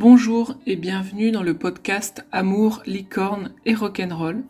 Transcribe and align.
Bonjour 0.00 0.54
et 0.64 0.76
bienvenue 0.76 1.32
dans 1.32 1.42
le 1.42 1.54
podcast 1.54 2.24
Amour, 2.30 2.82
licorne 2.86 3.50
et 3.66 3.74
rock'n'roll. 3.74 4.44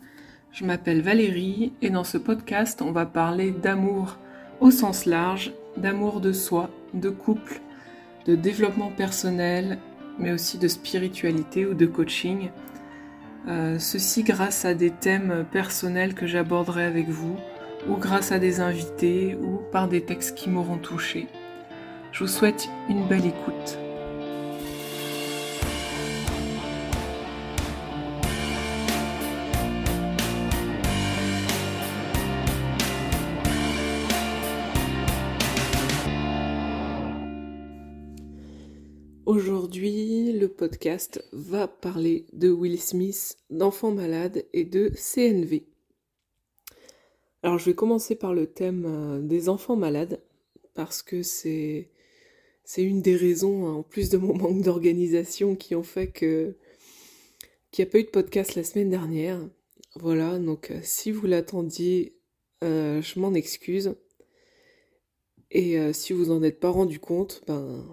Je 0.51 0.63
m'appelle 0.63 1.01
Valérie 1.01 1.73
et 1.81 1.89
dans 1.89 2.03
ce 2.03 2.19
podcast 2.19 2.83
on 2.83 2.91
va 2.91 3.07
parler 3.07 3.49
d'amour 3.49 4.19
au 4.59 4.69
sens 4.69 5.07
large, 5.07 5.51
d'amour 5.75 6.21
de 6.21 6.33
soi, 6.33 6.69
de 6.93 7.09
couple, 7.09 7.61
de 8.27 8.35
développement 8.35 8.91
personnel, 8.91 9.79
mais 10.19 10.31
aussi 10.31 10.59
de 10.59 10.67
spiritualité 10.67 11.65
ou 11.65 11.73
de 11.73 11.87
coaching. 11.87 12.51
Euh, 13.47 13.79
ceci 13.79 14.21
grâce 14.21 14.65
à 14.65 14.75
des 14.75 14.91
thèmes 14.91 15.47
personnels 15.51 16.13
que 16.13 16.27
j'aborderai 16.27 16.83
avec 16.83 17.09
vous, 17.09 17.37
ou 17.89 17.95
grâce 17.95 18.31
à 18.31 18.37
des 18.37 18.59
invités, 18.59 19.33
ou 19.33 19.61
par 19.71 19.87
des 19.87 20.01
textes 20.01 20.37
qui 20.37 20.51
m'auront 20.51 20.77
touché. 20.77 21.27
Je 22.11 22.19
vous 22.19 22.29
souhaite 22.29 22.69
une 22.87 23.07
belle 23.07 23.25
écoute. 23.25 23.79
Aujourd'hui, 39.29 40.33
le 40.33 40.47
podcast 40.47 41.23
va 41.33 41.67
parler 41.67 42.25
de 42.33 42.49
Will 42.49 42.81
Smith, 42.81 43.37
d'enfants 43.51 43.91
malades 43.91 44.43
et 44.53 44.65
de 44.65 44.91
CNV. 44.95 45.67
Alors 47.43 47.59
je 47.59 47.65
vais 47.65 47.75
commencer 47.75 48.15
par 48.15 48.33
le 48.33 48.47
thème 48.47 48.85
euh, 48.87 49.21
des 49.21 49.47
enfants 49.47 49.75
malades 49.75 50.19
parce 50.73 51.03
que 51.03 51.21
c'est 51.21 51.91
c'est 52.63 52.81
une 52.81 53.03
des 53.03 53.15
raisons, 53.15 53.67
en 53.67 53.83
plus 53.83 54.09
de 54.09 54.17
mon 54.17 54.33
manque 54.35 54.63
d'organisation, 54.63 55.55
qui 55.55 55.75
ont 55.75 55.83
fait 55.83 56.07
que 56.07 56.55
qu'il 57.69 57.85
n'y 57.85 57.89
a 57.89 57.91
pas 57.91 57.99
eu 57.99 58.05
de 58.05 58.09
podcast 58.09 58.55
la 58.55 58.63
semaine 58.63 58.89
dernière. 58.89 59.39
Voilà, 59.97 60.39
donc 60.39 60.71
euh, 60.71 60.79
si 60.81 61.11
vous 61.11 61.27
l'attendiez, 61.27 62.17
euh, 62.63 62.99
je 63.03 63.19
m'en 63.19 63.35
excuse. 63.35 63.93
Et 65.51 65.77
si 65.93 66.13
vous 66.13 66.31
en 66.31 66.41
êtes 66.41 66.59
pas 66.59 66.69
rendu 66.71 66.99
compte, 66.99 67.43
ben 67.45 67.85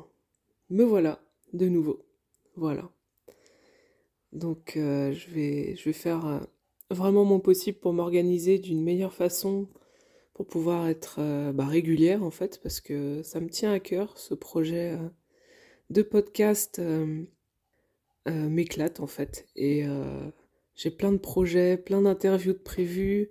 me 0.70 0.82
voilà 0.82 1.25
de 1.52 1.68
nouveau. 1.68 2.04
Voilà. 2.56 2.90
Donc 4.32 4.76
euh, 4.76 5.12
je, 5.12 5.30
vais, 5.30 5.76
je 5.76 5.90
faire 5.92 6.26
euh, 6.26 6.40
vraiment 6.90 7.24
mon 7.24 7.40
possible 7.40 7.78
pour 7.78 7.92
m'organiser 7.92 8.58
d'une 8.58 8.82
meilleure 8.82 9.14
façon, 9.14 9.68
pour 10.34 10.46
pouvoir 10.46 10.88
être 10.88 11.16
euh, 11.20 11.52
bah, 11.52 11.66
régulière 11.66 12.22
en 12.22 12.30
fait, 12.30 12.60
parce 12.62 12.80
que 12.80 13.22
ça 13.22 13.40
me 13.40 13.48
tient 13.48 13.72
à 13.72 13.80
cœur, 13.80 14.18
ce 14.18 14.34
projet 14.34 14.98
de 15.90 16.02
podcast 16.02 16.80
m'éclate 18.26 19.00
en 19.00 19.06
fait. 19.06 19.46
Et 19.56 19.84
j'ai 20.74 20.90
plein 20.90 21.12
de 21.12 21.18
projets, 21.18 21.76
plein 21.76 22.02
d'interviews 22.02 22.52
de 22.52 22.58
prévues, 22.58 23.30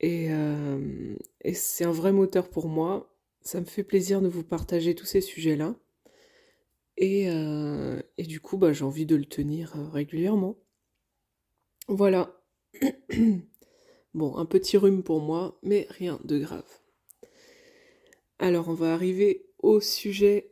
et, 0.00 0.28
et 1.42 1.54
c'est 1.54 1.84
un 1.84 1.92
vrai 1.92 2.12
moteur 2.12 2.50
pour 2.50 2.68
moi. 2.68 3.16
Ça 3.40 3.60
me 3.60 3.64
fait 3.64 3.84
plaisir 3.84 4.20
de 4.20 4.28
vous 4.28 4.42
partager 4.42 4.94
tous 4.94 5.06
ces 5.06 5.20
sujets-là. 5.20 5.76
Et, 7.04 7.28
euh, 7.28 8.00
et 8.16 8.22
du 8.22 8.40
coup, 8.40 8.56
bah, 8.56 8.72
j'ai 8.72 8.82
envie 8.82 9.04
de 9.04 9.14
le 9.14 9.26
tenir 9.26 9.76
euh, 9.76 9.90
régulièrement. 9.90 10.56
Voilà. 11.86 12.40
bon, 14.14 14.34
un 14.38 14.46
petit 14.46 14.78
rhume 14.78 15.02
pour 15.02 15.20
moi, 15.20 15.58
mais 15.62 15.86
rien 15.90 16.18
de 16.24 16.38
grave. 16.38 16.80
Alors, 18.38 18.70
on 18.70 18.72
va 18.72 18.94
arriver 18.94 19.44
au 19.58 19.80
sujet 19.80 20.50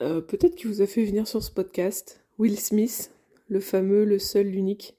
euh, 0.00 0.22
peut-être 0.22 0.54
qui 0.54 0.66
vous 0.66 0.80
a 0.80 0.86
fait 0.86 1.04
venir 1.04 1.28
sur 1.28 1.42
ce 1.42 1.50
podcast, 1.50 2.24
Will 2.38 2.58
Smith, 2.58 3.12
le 3.48 3.60
fameux, 3.60 4.06
le 4.06 4.18
seul, 4.18 4.46
l'unique, 4.46 4.96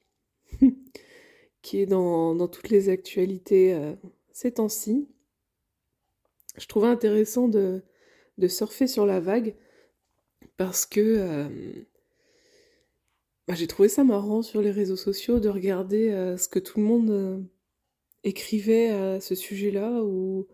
qui 1.63 1.79
est 1.79 1.87
dans, 1.87 2.47
toutes 2.47 2.69
les 2.69 2.89
actualités 2.89 3.95
ces 4.31 4.51
temps-ci. 4.51 5.07
Je 6.55 6.67
trouvais 6.67 6.87
intéressant 6.87 7.47
de 7.47 7.81
surfer 8.47 8.85
sur 8.85 9.07
la 9.07 9.19
vague 9.19 9.55
parce 10.57 10.85
que 10.85 11.01
euh, 11.01 11.49
bah, 13.47 13.55
j'ai 13.55 13.67
trouvé 13.67 13.89
ça 13.89 14.03
marrant 14.03 14.41
sur 14.41 14.61
les 14.61 14.71
réseaux 14.71 14.95
sociaux 14.95 15.39
de 15.39 15.49
regarder 15.49 16.11
euh, 16.11 16.37
ce 16.37 16.47
que 16.47 16.59
tout 16.59 16.79
le 16.79 16.85
monde 16.85 17.09
euh, 17.09 17.39
écrivait 18.23 18.89
à 18.89 19.19
ce 19.19 19.35
sujet-là 19.35 20.03
ou, 20.03 20.47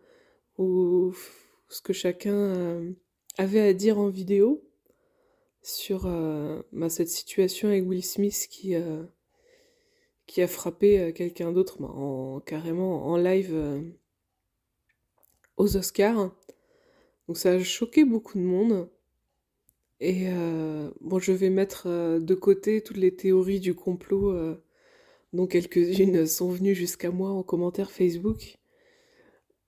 ce 1.69 1.81
que 1.81 1.93
chacun 1.93 2.83
avait 3.37 3.61
à 3.61 3.73
dire 3.73 3.99
en 3.99 4.09
vidéo 4.09 4.67
sur 5.61 6.03
bah, 6.73 6.89
cette 6.89 7.09
situation 7.09 7.69
avec 7.69 7.87
Will 7.87 8.03
Smith 8.03 8.47
qui, 8.49 8.73
qui 10.25 10.41
a 10.41 10.47
frappé 10.47 11.13
quelqu'un 11.13 11.51
d'autre 11.53 11.79
bah, 11.79 11.87
en, 11.89 12.41
carrément 12.41 13.05
en 13.05 13.17
live 13.17 13.55
aux 15.55 15.77
Oscars. 15.77 16.35
Donc 17.27 17.37
ça 17.37 17.51
a 17.51 17.63
choqué 17.63 18.03
beaucoup 18.03 18.37
de 18.37 18.43
monde. 18.43 18.89
Et 20.01 20.29
euh, 20.29 20.89
bon, 21.01 21.19
je 21.19 21.31
vais 21.33 21.49
mettre 21.49 21.87
euh, 21.87 22.19
de 22.19 22.33
côté 22.35 22.81
toutes 22.81 22.97
les 22.97 23.15
théories 23.15 23.59
du 23.59 23.75
complot, 23.75 24.31
euh, 24.31 24.55
dont 25.33 25.47
quelques-unes 25.47 26.25
sont 26.25 26.49
venues 26.49 26.75
jusqu'à 26.75 27.11
moi 27.11 27.31
en 27.31 27.43
commentaire 27.43 27.91
Facebook. 27.91 28.57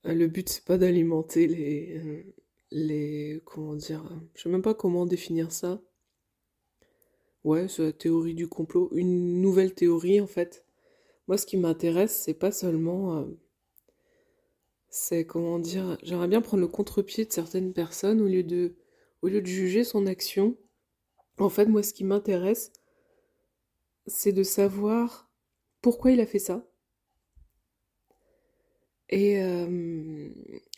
le 0.04 0.26
but, 0.28 0.48
c'est 0.48 0.64
pas 0.64 0.78
d'alimenter 0.78 1.46
les, 1.46 2.34
les. 2.70 3.42
Comment 3.44 3.74
dire 3.76 4.04
Je 4.34 4.42
sais 4.42 4.48
même 4.48 4.62
pas 4.62 4.74
comment 4.74 5.06
définir 5.06 5.52
ça. 5.52 5.82
Ouais, 7.44 7.68
c'est 7.68 7.82
la 7.82 7.92
théorie 7.92 8.34
du 8.34 8.48
complot. 8.48 8.88
Une 8.92 9.40
nouvelle 9.40 9.74
théorie, 9.74 10.20
en 10.20 10.26
fait. 10.26 10.64
Moi, 11.28 11.36
ce 11.38 11.46
qui 11.46 11.56
m'intéresse, 11.56 12.12
c'est 12.24 12.34
pas 12.34 12.52
seulement. 12.52 13.26
c'est 14.88 15.26
comment 15.26 15.58
dire. 15.58 15.98
J'aimerais 16.02 16.28
bien 16.28 16.40
prendre 16.40 16.62
le 16.62 16.68
contre-pied 16.68 17.24
de 17.26 17.32
certaines 17.32 17.72
personnes 17.72 18.20
au 18.20 18.26
lieu 18.26 18.42
de 18.44 18.76
au 19.22 19.28
lieu 19.28 19.40
de 19.40 19.46
juger 19.46 19.84
son 19.84 20.06
action, 20.06 20.56
en 21.38 21.48
fait, 21.48 21.66
moi, 21.66 21.82
ce 21.82 21.94
qui 21.94 22.04
m'intéresse, 22.04 22.72
c'est 24.06 24.32
de 24.32 24.42
savoir 24.42 25.30
pourquoi 25.80 26.10
il 26.10 26.20
a 26.20 26.26
fait 26.26 26.38
ça. 26.38 26.68
Et, 29.08 29.42
euh, 29.42 30.30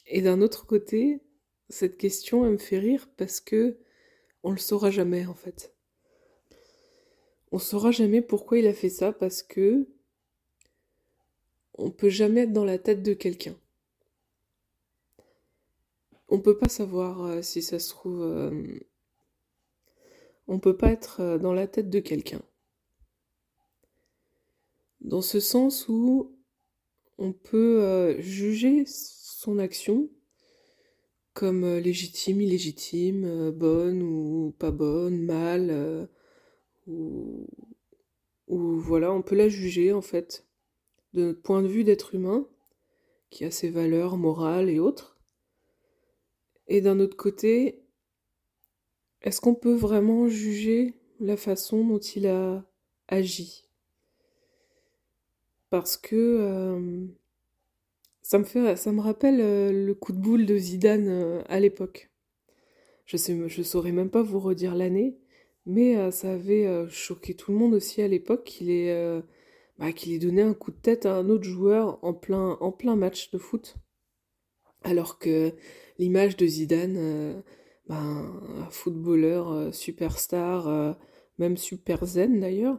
et 0.07 0.21
d'un 0.23 0.41
autre 0.41 0.67
côté, 0.67 1.21
cette 1.69 1.97
question, 1.97 2.45
elle 2.45 2.53
me 2.53 2.59
fait 2.59 2.79
rire 2.79 3.09
parce 3.17 3.41
que 3.41 3.79
on 4.43 4.51
le 4.51 4.59
saura 4.59 4.91
jamais, 4.91 5.27
en 5.27 5.35
fait. 5.35 5.75
On 7.51 7.59
saura 7.59 7.93
jamais 7.93 8.21
pourquoi 8.21 8.59
il 8.59 8.67
a 8.67 8.75
fait 8.75 8.91
ça 8.91 9.13
parce 9.13 9.43
que 9.43 9.89
on 11.75 11.91
peut 11.91 12.09
jamais 12.11 12.43
être 12.43 12.53
dans 12.53 12.65
la 12.65 12.79
tête 12.79 13.03
de 13.03 13.15
quelqu'un 13.15 13.57
on 16.29 16.41
peut 16.41 16.57
pas 16.57 16.69
savoir 16.69 17.23
euh, 17.25 17.43
si 17.43 17.63
ça 17.63 17.79
se 17.79 17.91
trouve. 17.91 18.23
Euh, 18.23 18.81
on 20.47 20.59
peut 20.59 20.77
pas 20.77 20.91
être 20.91 21.21
euh, 21.21 21.39
dans 21.39 21.53
la 21.53 21.67
tête 21.67 21.91
de 21.91 22.01
quelqu'un. 22.01 22.43
Dans 25.01 25.23
ce 25.23 25.41
sens 25.41 25.87
où 25.89 26.35
on 27.19 27.33
peut 27.33 28.17
juger 28.21 28.85
son 28.87 29.59
action 29.59 30.09
comme 31.35 31.77
légitime, 31.77 32.41
illégitime, 32.41 33.51
bonne 33.51 34.03
ou 34.03 34.55
pas 34.59 34.71
bonne, 34.71 35.21
mal, 35.21 36.09
ou, 36.87 37.47
ou 38.49 38.79
voilà, 38.79 39.13
on 39.13 39.21
peut 39.21 39.37
la 39.37 39.51
juger 39.51 39.93
en 39.93 40.01
fait 40.01 40.47
de 41.13 41.25
notre 41.25 41.43
point 41.43 41.63
de 41.63 41.69
vue 41.69 41.85
d'être 41.85 42.15
humain, 42.15 42.49
qui 43.29 43.45
a 43.45 43.51
ses 43.51 43.69
valeurs 43.69 44.17
morales 44.17 44.71
et 44.71 44.79
autres. 44.79 45.14
Et 46.69 46.81
d'un 46.81 47.01
autre 47.01 47.17
côté, 47.17 47.85
est-ce 49.23 49.41
qu'on 49.41 49.55
peut 49.55 49.75
vraiment 49.75 50.29
juger 50.29 50.95
la 51.21 51.37
façon 51.37 51.85
dont 51.85 51.99
il 51.99 52.27
a 52.27 52.65
agi? 53.09 53.65
Parce 55.71 55.97
que 55.97 56.15
euh, 56.15 57.07
ça, 58.23 58.39
me 58.39 58.45
fait, 58.45 58.77
ça 58.77 58.93
me 58.93 59.01
rappelle 59.01 59.41
euh, 59.41 59.73
le 59.73 59.95
coup 59.95 60.13
de 60.13 60.19
boule 60.19 60.47
de 60.47 60.57
Zidane 60.57 61.09
euh, 61.09 61.43
à 61.49 61.59
l'époque. 61.61 62.11
Je 63.07 63.17
ne 63.33 63.49
je 63.49 63.63
saurais 63.63 63.93
même 63.93 64.11
pas 64.11 64.23
vous 64.23 64.41
redire 64.41 64.75
l'année, 64.75 65.19
mais 65.67 66.11
ça 66.11 66.33
avait 66.33 66.89
choqué 66.89 67.35
tout 67.35 67.53
le 67.53 67.59
monde 67.59 67.75
aussi 67.75 68.01
à 68.01 68.09
l'époque 68.09 68.45
qu'il 68.45 68.71
ait, 68.71 69.23
bah, 69.79 69.93
qu'il 69.93 70.15
ait 70.15 70.19
donné 70.19 70.41
un 70.41 70.55
coup 70.55 70.71
de 70.71 70.79
tête 70.79 71.05
à 71.05 71.15
un 71.17 71.29
autre 71.29 71.45
joueur 71.45 71.99
en 72.03 72.15
plein 72.15 72.97
match 72.97 73.31
de 73.31 73.37
foot. 73.37 73.77
Alors 74.85 75.19
que 75.19 75.53
l'image 75.99 76.37
de 76.37 76.47
Zidane, 76.47 76.97
euh, 76.99 77.41
ben, 77.89 78.41
un 78.59 78.71
footballeur 78.71 79.51
euh, 79.51 79.73
superstar, 79.73 80.69
euh, 80.69 80.93
même 81.39 81.57
super 81.57 82.05
zen 82.05 82.39
d'ailleurs, 82.39 82.79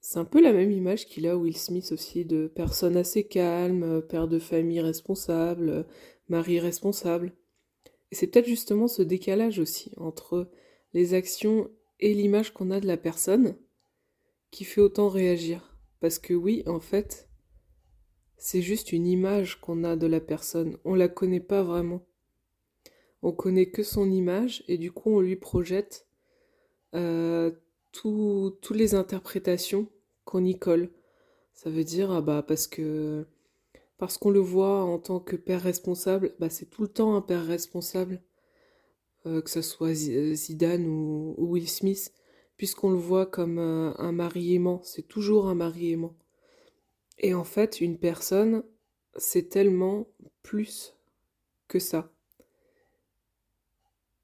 c'est 0.00 0.18
un 0.18 0.24
peu 0.24 0.42
la 0.42 0.52
même 0.52 0.72
image 0.72 1.06
qu'il 1.06 1.26
a 1.26 1.36
Will 1.36 1.56
Smith 1.56 1.90
aussi, 1.92 2.24
de 2.24 2.48
personne 2.48 2.96
assez 2.96 3.24
calme, 3.24 4.02
père 4.02 4.28
de 4.28 4.38
famille 4.38 4.80
responsable, 4.80 5.86
mari 6.28 6.60
responsable. 6.60 7.32
Et 8.12 8.14
c'est 8.14 8.28
peut-être 8.28 8.46
justement 8.46 8.86
ce 8.86 9.02
décalage 9.02 9.58
aussi 9.58 9.92
entre 9.96 10.48
les 10.92 11.14
actions 11.14 11.70
et 11.98 12.14
l'image 12.14 12.52
qu'on 12.52 12.70
a 12.70 12.78
de 12.78 12.86
la 12.86 12.96
personne 12.96 13.56
qui 14.52 14.64
fait 14.64 14.80
autant 14.80 15.08
réagir. 15.08 15.76
Parce 16.00 16.20
que 16.20 16.34
oui, 16.34 16.62
en 16.66 16.78
fait, 16.78 17.28
c'est 18.38 18.62
juste 18.62 18.92
une 18.92 19.06
image 19.06 19.60
qu'on 19.60 19.84
a 19.84 19.96
de 19.96 20.06
la 20.06 20.20
personne. 20.20 20.78
On 20.84 20.94
la 20.94 21.08
connaît 21.08 21.40
pas 21.40 21.62
vraiment. 21.62 22.02
On 23.22 23.32
connaît 23.32 23.70
que 23.70 23.82
son 23.82 24.10
image 24.10 24.62
et 24.68 24.78
du 24.78 24.92
coup 24.92 25.10
on 25.10 25.20
lui 25.20 25.36
projette 25.36 26.06
euh, 26.94 27.50
toutes 27.92 28.70
les 28.70 28.94
interprétations 28.94 29.88
qu'on 30.24 30.44
y 30.44 30.58
colle. 30.58 30.90
Ça 31.54 31.70
veut 31.70 31.84
dire 31.84 32.10
ah 32.10 32.20
bah 32.20 32.44
parce 32.46 32.66
que 32.66 33.26
parce 33.98 34.18
qu'on 34.18 34.30
le 34.30 34.40
voit 34.40 34.82
en 34.82 34.98
tant 34.98 35.20
que 35.20 35.36
père 35.36 35.62
responsable, 35.62 36.34
bah 36.38 36.50
c'est 36.50 36.66
tout 36.66 36.82
le 36.82 36.88
temps 36.88 37.16
un 37.16 37.22
père 37.22 37.46
responsable, 37.46 38.22
euh, 39.24 39.40
que 39.40 39.48
ce 39.48 39.62
soit 39.62 39.88
euh, 40.10 40.34
Zidane 40.34 40.86
ou, 40.86 41.34
Will 41.38 41.68
Smith, 41.68 42.12
puisqu'on 42.58 42.90
le 42.90 42.98
voit 42.98 43.24
comme 43.26 43.58
un 43.58 44.12
mari 44.12 44.54
aimant, 44.54 44.82
c'est 44.84 45.08
toujours 45.08 45.48
un 45.48 45.54
mari 45.54 45.92
aimant. 45.92 46.14
Et 47.18 47.34
en 47.34 47.44
fait, 47.44 47.80
une 47.80 47.98
personne, 47.98 48.62
c'est 49.16 49.48
tellement 49.48 50.06
plus 50.42 50.94
que 51.68 51.78
ça. 51.78 52.12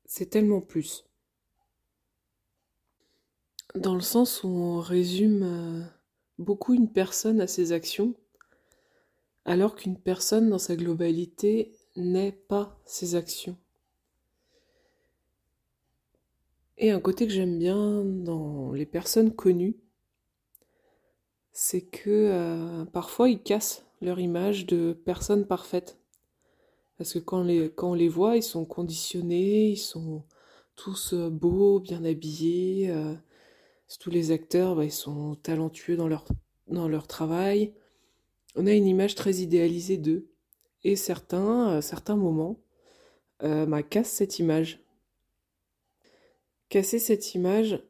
C'est 0.05 0.31
tellement 0.31 0.61
plus. 0.61 1.06
Dans 3.75 3.94
le 3.94 4.03
sens 4.03 4.44
où 4.44 4.49
on 4.49 4.81
résume 4.81 5.89
beaucoup 6.39 6.75
une 6.75 6.93
personne 6.93 7.41
à 7.41 7.47
ses 7.47 7.73
actions, 7.73 8.15
alors 9.45 9.75
qu'une 9.75 9.99
personne 9.99 10.50
dans 10.50 10.59
sa 10.59 10.77
globalité 10.77 11.75
n'est 11.97 12.33
pas 12.33 12.79
ses 12.85 13.15
actions. 13.15 13.56
Et 16.79 16.91
un 16.91 17.00
côté 17.00 17.27
que 17.27 17.33
j'aime 17.33 17.59
bien 17.59 18.05
dans 18.05 18.73
les 18.73 18.87
personnes 18.87 19.35
connues, 19.35 19.77
c'est 21.52 21.82
que 21.82 22.10
euh, 22.10 22.84
parfois 22.87 23.28
ils 23.28 23.43
cassent 23.43 23.84
leur 24.00 24.19
image 24.19 24.66
de 24.66 24.93
personne 25.04 25.46
parfaite. 25.46 25.99
Parce 26.99 27.14
que 27.14 27.19
quand, 27.19 27.43
les, 27.43 27.70
quand 27.70 27.93
on 27.93 27.94
les 27.94 28.08
voit, 28.08 28.37
ils 28.37 28.43
sont 28.43 28.64
conditionnés, 28.64 29.70
ils 29.70 29.76
sont 29.76 30.25
tous 30.76 31.14
euh, 31.14 31.31
beaux, 31.31 31.81
bien 31.81 32.04
habillés. 32.04 32.90
Euh, 32.90 33.14
tous 34.00 34.10
les 34.10 34.31
acteurs, 34.31 34.75
bah, 34.75 34.84
ils 34.84 34.93
sont 34.93 35.34
talentueux 35.37 35.96
dans 35.96 36.08
leur, 36.08 36.25
dans 36.69 36.88
leur 36.88 37.06
travail 37.06 37.75
on 38.54 38.66
a 38.66 38.72
une 38.72 38.87
image 38.87 39.14
très 39.14 39.37
idéalisée 39.37 39.96
d'eux. 39.96 40.28
Et 40.84 40.94
certains, 40.94 41.69
à 41.69 41.81
certains 41.81 42.16
moments, 42.16 42.58
bah, 43.40 43.82
cassent 43.82 44.10
cette 44.10 44.38
image. 44.38 44.82
Casser 46.69 46.99
cette 46.99 47.34
image, 47.34 47.82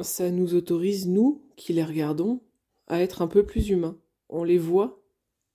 ça 0.00 0.30
nous 0.30 0.54
autorise, 0.54 1.08
nous, 1.08 1.42
qui 1.56 1.72
les 1.72 1.82
regardons, 1.82 2.40
à 2.86 3.00
être 3.00 3.22
un 3.22 3.28
peu 3.28 3.44
plus 3.44 3.70
humains. 3.70 3.98
On 4.28 4.44
les 4.44 4.58
voit 4.58 5.02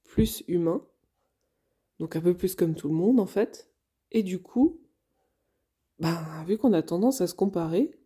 plus 0.04 0.44
humains, 0.48 0.86
donc 2.00 2.16
un 2.16 2.22
peu 2.22 2.36
plus 2.36 2.56
comme 2.56 2.76
tout 2.76 2.90
le 2.90 2.96
monde 2.96 3.20
en 3.20 3.26
fait. 3.26 3.72
Et 4.12 4.24
du 4.24 4.42
coup, 4.42 4.82
ben, 6.00 6.44
vu 6.48 6.58
qu'on 6.58 6.74
a 6.74 6.82
tendance 6.82 7.22
à 7.22 7.28
se 7.28 7.36
comparer, 7.36 8.00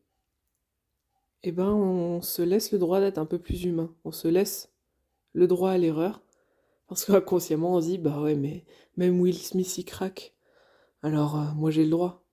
eh 1.43 1.51
ben, 1.51 1.71
on 1.71 2.21
se 2.21 2.41
laisse 2.41 2.71
le 2.71 2.79
droit 2.79 2.99
d'être 2.99 3.17
un 3.17 3.25
peu 3.25 3.39
plus 3.39 3.63
humain. 3.63 3.93
On 4.03 4.11
se 4.11 4.27
laisse 4.27 4.73
le 5.33 5.47
droit 5.47 5.71
à 5.71 5.77
l'erreur. 5.77 6.21
Parce 6.87 7.05
qu'inconsciemment, 7.05 7.75
on 7.75 7.81
se 7.81 7.87
dit, 7.87 7.97
bah 7.97 8.21
ouais, 8.21 8.35
mais 8.35 8.65
même 8.97 9.19
Will 9.19 9.37
Smith 9.37 9.77
y 9.77 9.85
craque. 9.85 10.35
Alors, 11.01 11.37
euh, 11.37 11.53
moi, 11.55 11.71
j'ai 11.71 11.83
le 11.83 11.89
droit. 11.89 12.25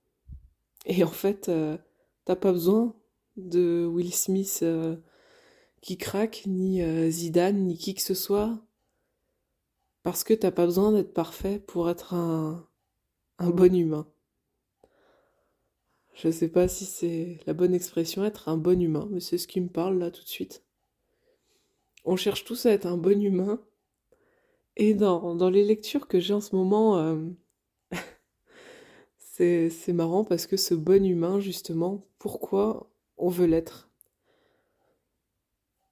Et 0.85 1.03
en 1.03 1.09
fait, 1.09 1.49
euh, 1.49 1.77
t'as 2.25 2.35
pas 2.35 2.51
besoin 2.51 2.95
de 3.37 3.85
Will 3.85 4.13
Smith 4.13 4.59
euh, 4.63 4.95
qui 5.81 5.97
craque, 5.97 6.43
ni 6.45 6.81
Zidane, 7.11 7.65
ni 7.65 7.77
qui 7.77 7.93
que 7.93 8.01
ce 8.01 8.13
soit. 8.13 8.59
Parce 10.03 10.23
que 10.23 10.33
t'as 10.33 10.51
pas 10.51 10.65
besoin 10.65 10.91
d'être 10.91 11.13
parfait 11.13 11.59
pour 11.59 11.89
être 11.89 12.13
un, 12.13 12.67
bon 13.39 13.75
humain. 13.75 14.07
Je 16.13 16.31
sais 16.31 16.47
pas 16.47 16.67
si 16.67 16.85
c'est 16.85 17.39
la 17.45 17.53
bonne 17.53 17.73
expression, 17.73 18.25
être 18.25 18.49
un 18.49 18.57
bon 18.57 18.81
humain, 18.81 19.07
mais 19.11 19.19
c'est 19.19 19.37
ce 19.37 19.47
qui 19.47 19.61
me 19.61 19.69
parle 19.69 19.99
là 19.99 20.11
tout 20.11 20.23
de 20.23 20.29
suite. 20.29 20.63
On 22.03 22.15
cherche 22.15 22.45
tous 22.45 22.65
à 22.65 22.71
être 22.71 22.87
un 22.87 22.97
bon 22.97 23.21
humain. 23.21 23.61
Et 24.75 24.93
dans, 24.93 25.49
les 25.49 25.63
lectures 25.63 26.07
que 26.07 26.19
j'ai 26.19 26.33
en 26.33 26.41
ce 26.41 26.55
moment, 26.55 26.97
euh, 26.97 27.29
c'est 29.17 29.93
marrant 29.93 30.23
parce 30.23 30.47
que 30.47 30.57
ce 30.57 30.73
bon 30.73 31.05
humain, 31.05 31.39
justement, 31.39 32.07
pourquoi 32.17 32.89
on 33.17 33.29
veut 33.29 33.45
l'être? 33.45 33.90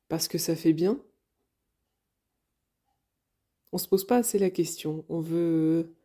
Parce 0.09 0.27
que 0.27 0.37
ça 0.37 0.55
fait 0.55 0.73
bien 0.73 0.99
On 3.71 3.77
se 3.77 3.87
pose 3.87 4.05
pas 4.05 4.17
assez 4.17 4.39
la 4.39 4.49
question. 4.49 5.05
On 5.07 5.21
veut, 5.21 5.95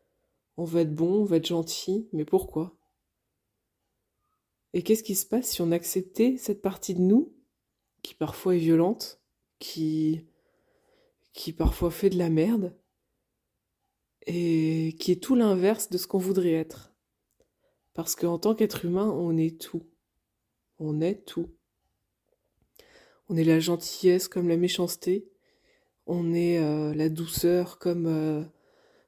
on 0.56 0.64
veut 0.64 0.82
être 0.82 0.94
bon, 0.94 1.22
on 1.22 1.24
veut 1.24 1.38
être 1.38 1.46
gentil, 1.46 2.08
mais 2.12 2.26
pourquoi? 2.26 2.76
Et 4.74 4.82
qu'est-ce 4.82 5.02
qui 5.02 5.14
se 5.14 5.24
passe 5.24 5.50
si 5.50 5.62
on 5.62 5.72
acceptait 5.72 6.36
cette 6.36 6.60
partie 6.60 6.94
de 6.94 7.00
nous, 7.00 7.32
qui 8.02 8.14
parfois 8.14 8.56
est 8.56 8.58
violente, 8.58 9.20
qui, 9.58 10.26
qui 11.32 11.52
parfois 11.52 11.90
fait 11.90 12.10
de 12.10 12.18
la 12.18 12.28
merde, 12.28 12.76
et 14.26 14.96
qui 14.98 15.12
est 15.12 15.22
tout 15.22 15.34
l'inverse 15.34 15.88
de 15.88 15.96
ce 15.96 16.06
qu'on 16.06 16.18
voudrait 16.18 16.52
être? 16.52 16.92
Parce 17.94 18.16
qu'en 18.16 18.38
tant 18.38 18.54
qu'être 18.54 18.84
humain, 18.84 19.08
on 19.10 19.38
est 19.38 19.58
tout. 19.58 19.84
On 20.78 21.00
est 21.00 21.24
tout. 21.24 21.53
On 23.28 23.36
est 23.36 23.44
la 23.44 23.60
gentillesse 23.60 24.28
comme 24.28 24.48
la 24.48 24.56
méchanceté, 24.56 25.28
on 26.06 26.34
est 26.34 26.58
euh, 26.58 26.94
la 26.94 27.08
douceur 27.08 27.78
comme, 27.78 28.06
euh, 28.06 28.42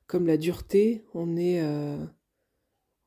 comme 0.07 0.27
la 0.27 0.39
dureté, 0.39 1.05
on 1.15 1.37
est, 1.37 1.61
euh, 1.61 2.05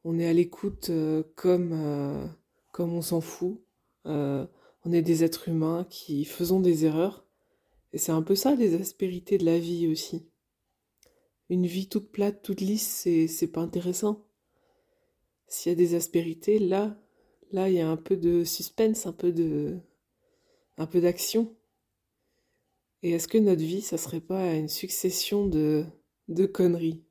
on 0.03 0.19
est 0.19 0.27
à 0.27 0.33
l'écoute 0.33 0.91
comme, 1.35 2.29
comme 2.71 2.93
on 2.93 3.01
s'en 3.01 3.21
fout. 3.21 3.61
on 4.05 4.93
est 4.93 5.01
des 5.01 5.23
êtres 5.23 5.49
humains 5.49 5.85
qui 5.89 6.25
faisons 6.25 6.59
des 6.59 6.85
erreurs 6.85 7.25
et 7.93 7.97
c'est 7.97 8.11
un 8.11 8.21
peu 8.21 8.35
ça 8.35 8.55
les 8.55 8.75
aspérités 8.75 9.37
de 9.37 9.45
la 9.45 9.59
vie 9.59 9.87
aussi. 9.87 10.27
Une 11.49 11.65
vie 11.65 11.89
toute 11.89 12.11
plate, 12.11 12.43
toute 12.43 12.61
lisse, 12.61 12.87
c'est, 12.87 13.27
c'est 13.27 13.47
pas 13.47 13.61
intéressant. 13.61 14.27
S'il 15.47 15.71
y 15.71 15.73
a 15.73 15.75
des 15.75 15.95
aspérités, 15.95 16.59
là, 16.59 16.95
là, 17.51 17.69
il 17.69 17.75
y 17.75 17.79
a 17.79 17.89
un 17.89 17.97
peu 17.97 18.15
de 18.15 18.43
suspense, 18.43 19.07
un 19.07 19.13
peu 19.13 19.31
de, 19.31 19.79
un 20.79 20.87
peu 20.87 21.01
d'action. 21.01 21.55
Et 23.03 23.11
est-ce 23.11 23.27
que 23.27 23.37
notre 23.37 23.61
vie, 23.61 23.81
ça 23.81 23.97
serait 23.97 24.21
pas 24.21 24.55
une 24.55 24.69
succession 24.69 25.45
de, 25.45 25.85
de 26.29 26.45
conneries? 26.45 27.03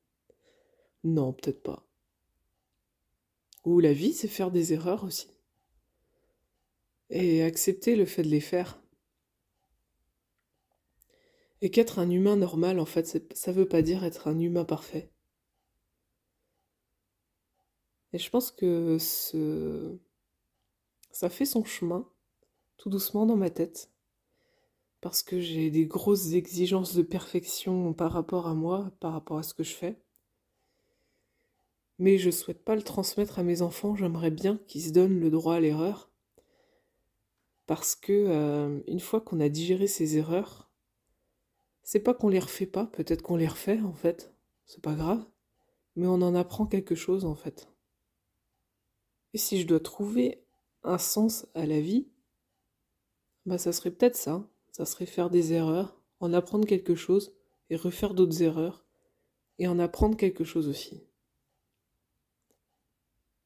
Non, 1.04 1.32
peut-être 1.32 1.62
pas. 1.62 1.86
Ou 3.64 3.80
la 3.80 3.92
vie, 3.92 4.14
c'est 4.14 4.26
faire 4.26 4.50
des 4.50 4.72
erreurs 4.72 5.04
aussi. 5.04 5.28
Et 7.10 7.42
accepter 7.42 7.94
le 7.94 8.06
fait 8.06 8.22
de 8.22 8.28
les 8.28 8.40
faire. 8.40 8.82
Et 11.60 11.70
qu'être 11.70 11.98
un 11.98 12.10
humain 12.10 12.36
normal, 12.36 12.80
en 12.80 12.86
fait, 12.86 13.34
ça 13.34 13.52
veut 13.52 13.68
pas 13.68 13.82
dire 13.82 14.02
être 14.04 14.28
un 14.28 14.38
humain 14.38 14.64
parfait. 14.64 15.12
Et 18.14 18.18
je 18.18 18.30
pense 18.30 18.50
que 18.50 18.96
ce... 18.98 19.98
ça 21.10 21.28
fait 21.28 21.44
son 21.44 21.64
chemin, 21.64 22.10
tout 22.78 22.88
doucement 22.88 23.26
dans 23.26 23.36
ma 23.36 23.50
tête, 23.50 23.90
parce 25.00 25.22
que 25.22 25.40
j'ai 25.40 25.70
des 25.70 25.86
grosses 25.86 26.32
exigences 26.32 26.94
de 26.94 27.02
perfection 27.02 27.92
par 27.92 28.12
rapport 28.12 28.46
à 28.46 28.54
moi, 28.54 28.90
par 29.00 29.12
rapport 29.12 29.38
à 29.38 29.42
ce 29.42 29.54
que 29.54 29.62
je 29.62 29.74
fais. 29.74 30.00
Mais 31.98 32.16
je 32.16 32.30
souhaite 32.30 32.64
pas 32.64 32.76
le 32.76 32.82
transmettre 32.82 33.38
à 33.38 33.42
mes 33.42 33.60
enfants, 33.60 33.96
j'aimerais 33.96 34.30
bien 34.30 34.58
qu'ils 34.68 34.82
se 34.82 34.90
donnent 34.90 35.20
le 35.20 35.30
droit 35.30 35.56
à 35.56 35.60
l'erreur. 35.60 36.10
Parce 37.66 37.94
que 37.94 38.12
euh, 38.12 38.80
une 38.86 39.00
fois 39.00 39.20
qu'on 39.20 39.40
a 39.40 39.48
digéré 39.48 39.86
ces 39.88 40.16
erreurs, 40.16 40.70
c'est 41.82 42.00
pas 42.00 42.14
qu'on 42.14 42.28
les 42.28 42.38
refait 42.38 42.66
pas, 42.66 42.86
peut-être 42.86 43.22
qu'on 43.22 43.36
les 43.36 43.48
refait 43.48 43.80
en 43.80 43.92
fait, 43.92 44.32
c'est 44.64 44.82
pas 44.82 44.94
grave, 44.94 45.24
mais 45.96 46.06
on 46.06 46.22
en 46.22 46.34
apprend 46.34 46.66
quelque 46.66 46.94
chose 46.94 47.24
en 47.24 47.34
fait. 47.34 47.68
Et 49.34 49.38
si 49.38 49.60
je 49.60 49.66
dois 49.66 49.80
trouver 49.80 50.44
un 50.84 50.98
sens 50.98 51.46
à 51.54 51.66
la 51.66 51.80
vie, 51.80 52.08
bah 53.48 53.58
ça 53.58 53.72
serait 53.72 53.90
peut-être 53.90 54.16
ça, 54.16 54.46
ça 54.72 54.84
serait 54.84 55.06
faire 55.06 55.30
des 55.30 55.54
erreurs, 55.54 55.98
en 56.20 56.34
apprendre 56.34 56.66
quelque 56.66 56.94
chose 56.94 57.34
et 57.70 57.76
refaire 57.76 58.12
d'autres 58.14 58.42
erreurs 58.42 58.84
et 59.58 59.66
en 59.66 59.78
apprendre 59.78 60.16
quelque 60.16 60.44
chose 60.44 60.68
aussi. 60.68 61.02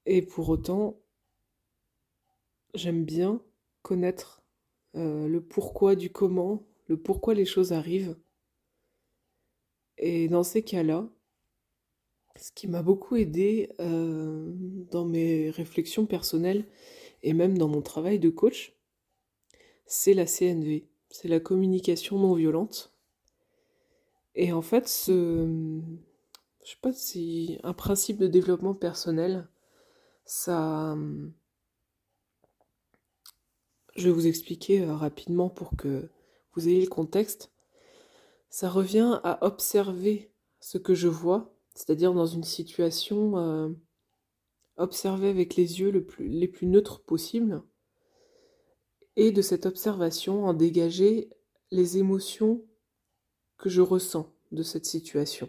Et 0.04 0.23
pour 0.23 0.49
autant, 0.49 1.00
j'aime 2.75 3.04
bien 3.04 3.40
connaître 3.82 4.42
euh, 4.97 5.28
le 5.28 5.40
pourquoi 5.40 5.94
du 5.94 6.11
comment, 6.11 6.66
le 6.88 6.97
pourquoi 6.97 7.35
les 7.35 7.44
choses 7.44 7.73
arrivent, 7.73 8.16
et 9.99 10.26
dans 10.26 10.42
ces 10.42 10.64
cas-là, 10.64 11.09
ce 12.35 12.50
qui 12.50 12.66
m'a 12.66 12.82
beaucoup 12.82 13.14
aidé 13.14 13.71
euh, 13.78 14.52
dans 14.90 15.04
mes 15.04 15.50
réflexions 15.50 16.06
personnelles 16.06 16.66
et 17.23 17.35
même 17.35 17.56
dans 17.56 17.68
mon 17.68 17.82
travail 17.82 18.18
de 18.18 18.30
coach, 18.30 18.75
c'est 19.86 20.14
la 20.14 20.26
CNV, 20.26 20.88
c'est 21.10 21.28
la 21.28 21.40
communication 21.40 22.18
non 22.18 22.34
violente. 22.34 22.92
Et 24.34 24.52
en 24.52 24.62
fait, 24.62 24.88
ce, 24.88 25.80
je 26.64 26.70
sais 26.70 26.76
pas 26.80 26.92
si 26.92 27.58
un 27.62 27.74
principe 27.74 28.18
de 28.18 28.26
développement 28.26 28.74
personnel, 28.74 29.48
ça, 30.24 30.96
je 33.96 34.08
vais 34.08 34.14
vous 34.14 34.26
expliquer 34.26 34.82
euh, 34.82 34.94
rapidement 34.94 35.50
pour 35.50 35.76
que 35.76 36.08
vous 36.54 36.68
ayez 36.68 36.82
le 36.82 36.88
contexte. 36.88 37.52
Ça 38.48 38.68
revient 38.68 39.20
à 39.24 39.44
observer 39.44 40.30
ce 40.60 40.78
que 40.78 40.94
je 40.94 41.08
vois, 41.08 41.54
c'est-à-dire 41.74 42.14
dans 42.14 42.26
une 42.26 42.44
situation, 42.44 43.38
euh, 43.38 43.68
observer 44.76 45.28
avec 45.28 45.56
les 45.56 45.80
yeux 45.80 46.06
les 46.18 46.48
plus 46.48 46.66
neutres 46.66 47.02
possibles, 47.02 47.62
et 49.16 49.33
de 49.33 49.42
cette 49.42 49.66
observation 49.66 50.45
en 50.45 50.54
dégager 50.54 51.31
les 51.71 51.99
émotions 51.99 52.62
que 53.59 53.69
je 53.69 53.81
ressens 53.81 54.31
de 54.52 54.62
cette 54.62 54.87
situation. 54.87 55.49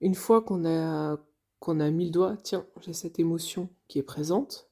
Une 0.00 0.14
fois 0.14 0.42
qu'on 0.42 0.64
a, 0.66 1.18
a 1.66 1.90
mis 1.90 2.06
le 2.06 2.10
doigt, 2.10 2.36
tiens, 2.42 2.66
j'ai 2.80 2.92
cette 2.92 3.18
émotion 3.18 3.68
qui 3.88 3.98
est 3.98 4.02
présente, 4.02 4.68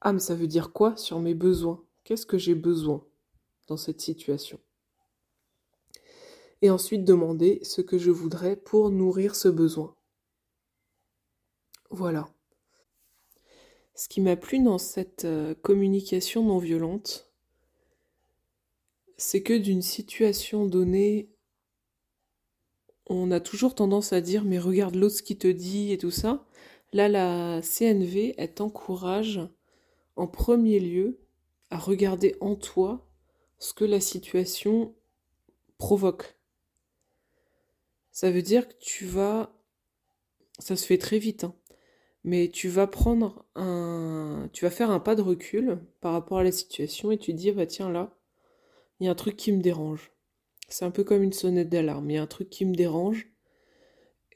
ah, 0.00 0.12
mais 0.12 0.20
ça 0.20 0.34
veut 0.34 0.46
dire 0.46 0.72
quoi 0.72 0.96
sur 0.96 1.18
mes 1.20 1.34
besoins? 1.34 1.82
Qu'est-ce 2.04 2.26
que 2.26 2.38
j'ai 2.38 2.54
besoin 2.54 3.04
dans 3.66 3.76
cette 3.76 4.00
situation? 4.00 4.60
Et 6.62 6.70
ensuite 6.70 7.04
demander 7.04 7.60
ce 7.62 7.80
que 7.80 7.98
je 7.98 8.10
voudrais 8.10 8.56
pour 8.56 8.90
nourrir 8.90 9.34
ce 9.34 9.48
besoin. 9.48 9.94
Voilà. 11.90 12.28
Ce 13.98 14.06
qui 14.08 14.20
m'a 14.20 14.36
plu 14.36 14.60
dans 14.60 14.78
cette 14.78 15.24
euh, 15.24 15.56
communication 15.60 16.44
non 16.44 16.58
violente, 16.58 17.32
c'est 19.16 19.42
que 19.42 19.58
d'une 19.58 19.82
situation 19.82 20.66
donnée, 20.66 21.28
on 23.06 23.32
a 23.32 23.40
toujours 23.40 23.74
tendance 23.74 24.12
à 24.12 24.20
dire 24.20 24.44
mais 24.44 24.60
regarde 24.60 24.94
l'autre 24.94 25.16
ce 25.16 25.22
qui 25.24 25.36
te 25.36 25.48
dit 25.48 25.90
et 25.90 25.98
tout 25.98 26.12
ça. 26.12 26.46
Là, 26.92 27.08
la 27.08 27.60
CNV, 27.60 28.36
elle 28.38 28.54
t'encourage 28.54 29.40
en 30.14 30.28
premier 30.28 30.78
lieu 30.78 31.18
à 31.70 31.76
regarder 31.76 32.36
en 32.40 32.54
toi 32.54 33.04
ce 33.58 33.74
que 33.74 33.84
la 33.84 33.98
situation 33.98 34.94
provoque. 35.76 36.36
Ça 38.12 38.30
veut 38.30 38.42
dire 38.42 38.68
que 38.68 38.74
tu 38.78 39.06
vas... 39.06 39.52
Ça 40.60 40.76
se 40.76 40.86
fait 40.86 40.98
très 40.98 41.18
vite, 41.18 41.42
hein, 41.42 41.56
mais 42.24 42.48
tu 42.48 42.68
vas 42.68 42.86
prendre 42.86 43.44
un... 43.54 44.48
Tu 44.52 44.64
vas 44.64 44.70
faire 44.70 44.90
un 44.90 45.00
pas 45.00 45.14
de 45.14 45.22
recul 45.22 45.78
par 46.00 46.12
rapport 46.12 46.38
à 46.38 46.44
la 46.44 46.52
situation 46.52 47.10
et 47.10 47.18
tu 47.18 47.32
dis, 47.32 47.52
bah 47.52 47.66
tiens 47.66 47.90
là, 47.90 48.14
il 49.00 49.06
y 49.06 49.08
a 49.08 49.12
un 49.12 49.16
truc 49.16 49.36
qui 49.36 49.52
me 49.52 49.62
dérange. 49.62 50.12
C'est 50.68 50.84
un 50.84 50.90
peu 50.90 51.04
comme 51.04 51.22
une 51.22 51.32
sonnette 51.32 51.68
d'alarme, 51.68 52.10
il 52.10 52.14
y 52.14 52.18
a 52.18 52.22
un 52.22 52.26
truc 52.26 52.50
qui 52.50 52.64
me 52.64 52.74
dérange. 52.74 53.28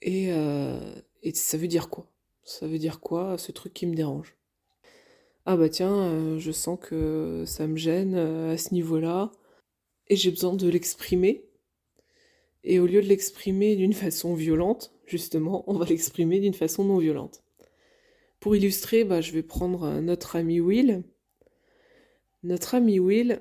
Et, 0.01 0.33
euh, 0.33 0.95
ça 1.35 1.57
veut 1.57 1.69
dire 1.69 1.89
quoi? 1.91 2.11
Ça 2.45 2.67
veut 2.67 2.79
dire 2.79 3.01
quoi 3.01 3.39
ce 3.39 3.53
truc 3.53 3.75
qui 3.75 3.87
me 3.87 3.95
dérange? 3.95 4.37
Ah 5.45 5.57
bah 5.57 5.69
tiens, 5.69 5.97
euh, 5.97 6.39
je 6.39 6.53
sens 6.53 6.79
que 6.81 7.45
ça 7.47 7.67
me 7.67 7.77
gêne 7.77 8.15
euh, 8.15 8.55
à 8.55 8.57
ce 8.57 8.73
niveau-là, 8.75 9.33
et 10.09 10.17
j'ai 10.17 10.31
besoin 10.31 10.55
de 10.55 10.69
l'exprimer. 10.69 11.45
Et 12.65 12.79
au 12.79 12.87
lieu 12.87 13.03
de 13.03 13.09
l'exprimer 13.09 13.77
d'une 13.77 13.93
façon 13.93 14.35
violente, 14.35 14.95
justement, 15.07 15.65
on 15.67 15.75
va 15.75 15.87
l'exprimer 15.87 16.41
d'une 16.41 16.55
façon 16.55 16.85
non 16.85 16.99
violente. 16.99 17.43
Pour 18.43 18.57
illustrer, 18.57 19.05
bah, 19.05 19.21
je 19.21 19.31
vais 19.31 19.45
prendre 19.45 19.85
euh, 19.85 20.01
notre 20.01 20.35
ami 20.35 20.59
Will. 20.59 21.05
Notre 22.43 22.75
ami 22.75 22.99
Will, 22.99 23.41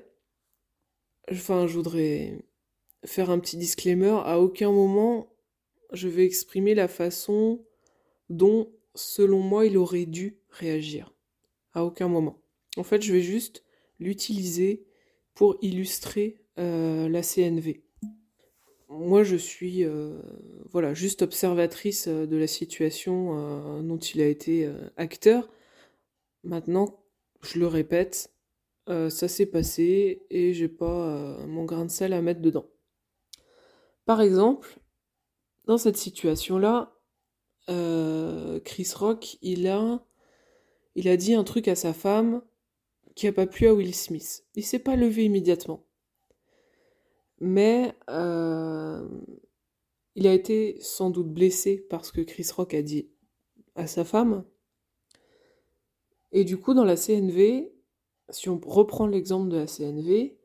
enfin, 1.28 1.66
je 1.66 1.74
voudrais 1.74 2.38
faire 3.04 3.28
un 3.28 3.40
petit 3.40 3.56
disclaimer, 3.56 4.16
à 4.24 4.38
aucun 4.38 4.70
moment 4.70 5.28
je 5.92 6.06
vais 6.08 6.24
exprimer 6.24 6.74
la 6.74 6.86
façon 6.86 7.66
dont, 8.30 8.72
selon 8.94 9.40
moi, 9.40 9.66
il 9.66 9.76
aurait 9.76 10.06
dû 10.06 10.38
réagir 10.50 11.12
à 11.74 11.84
aucun 11.84 12.08
moment. 12.08 12.40
En 12.76 12.84
fait, 12.84 13.02
je 13.02 13.12
vais 13.12 13.22
juste 13.22 13.64
l'utiliser 13.98 14.86
pour 15.34 15.58
illustrer 15.62 16.44
euh, 16.58 17.08
la 17.08 17.22
CNV. 17.22 17.82
Moi, 18.92 19.22
je 19.22 19.36
suis 19.36 19.84
euh, 19.84 20.20
voilà 20.70 20.92
juste 20.94 21.22
observatrice 21.22 22.08
euh, 22.08 22.26
de 22.26 22.36
la 22.36 22.46
situation 22.46 23.82
dont 23.82 23.98
il 23.98 24.20
a 24.20 24.26
été 24.26 24.70
acteur. 24.96 25.50
Maintenant, 26.44 27.04
je 27.42 27.58
le 27.58 27.66
répète, 27.66 28.32
ça 28.86 29.28
s'est 29.28 29.46
passé 29.46 30.22
et 30.30 30.52
j'ai 30.52 30.68
pas 30.68 31.38
mon 31.46 31.64
grain 31.64 31.84
de 31.84 31.90
sel 31.90 32.12
à 32.12 32.20
mettre 32.20 32.40
dedans. 32.40 32.66
Par 34.04 34.20
exemple, 34.20 34.78
dans 35.66 35.78
cette 35.78 35.96
situation-là, 35.96 36.98
Chris 38.64 38.92
Rock, 38.96 39.38
il 39.40 39.68
a 39.68 40.04
il 40.94 41.08
a 41.08 41.16
dit 41.16 41.34
un 41.34 41.44
truc 41.44 41.68
à 41.68 41.74
sa 41.74 41.92
femme 41.92 42.42
qui 43.14 43.26
a 43.26 43.32
pas 43.32 43.46
plu 43.46 43.66
à 43.66 43.74
Will 43.74 43.94
Smith. 43.94 44.44
Il 44.54 44.64
s'est 44.64 44.78
pas 44.78 44.96
levé 44.96 45.24
immédiatement. 45.24 45.86
Mais 47.44 47.96
euh, 48.08 49.04
il 50.14 50.28
a 50.28 50.32
été 50.32 50.76
sans 50.78 51.10
doute 51.10 51.26
blessé 51.26 51.76
parce 51.90 52.12
que 52.12 52.20
Chris 52.20 52.46
Rock 52.56 52.72
a 52.72 52.82
dit 52.82 53.10
à 53.74 53.88
sa 53.88 54.04
femme. 54.04 54.44
Et 56.30 56.44
du 56.44 56.56
coup, 56.56 56.72
dans 56.72 56.84
la 56.84 56.94
CNV, 56.94 57.72
si 58.28 58.48
on 58.48 58.60
reprend 58.64 59.08
l'exemple 59.08 59.48
de 59.48 59.56
la 59.56 59.66
CNV, 59.66 60.38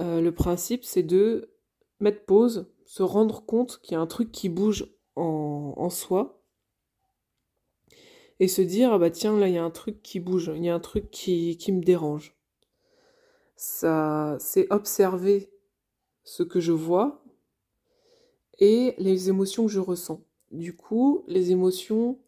euh, 0.00 0.20
le 0.20 0.34
principe 0.34 0.84
c'est 0.84 1.04
de 1.04 1.52
mettre 2.00 2.24
pause, 2.24 2.72
se 2.86 3.04
rendre 3.04 3.46
compte 3.46 3.78
qu'il 3.80 3.92
y 3.92 3.94
a 3.96 4.00
un 4.00 4.08
truc 4.08 4.32
qui 4.32 4.48
bouge 4.48 4.92
en, 5.14 5.88
soi, 5.90 6.42
et 8.40 8.48
se 8.48 8.62
dire 8.62 8.92
ah 8.92 8.98
bah 8.98 9.10
tiens 9.10 9.38
là 9.38 9.46
il 9.46 9.54
y 9.54 9.58
a 9.58 9.64
un 9.64 9.70
truc 9.70 10.02
qui 10.02 10.18
bouge, 10.18 10.50
il 10.56 10.64
y 10.64 10.68
a 10.68 10.74
un 10.74 10.80
truc 10.80 11.08
qui, 11.12 11.56
qui 11.56 11.70
me 11.70 11.82
dérange. 11.82 12.36
Ça 13.54 14.36
c'est 14.40 14.66
observer 14.70 15.50
ce 16.26 16.42
que 16.42 16.60
je 16.60 16.72
vois 16.72 17.22
et 18.58 18.94
les 18.98 19.30
émotions 19.30 19.64
que 19.66 19.72
je 19.72 19.80
ressens. 19.80 20.20
Du 20.50 20.76
coup, 20.76 21.24
les 21.28 21.52
émotions 21.52 22.18